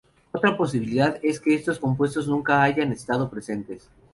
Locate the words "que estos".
1.39-1.77